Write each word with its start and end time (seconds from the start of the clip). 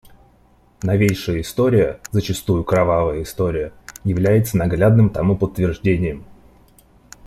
Новейшая 0.81 1.41
история, 1.41 1.99
зачастую 2.09 2.63
кровавая 2.63 3.21
история, 3.21 3.71
является 4.03 4.57
наглядным 4.57 5.11
тому 5.11 5.37
подтверждением. 5.37 6.25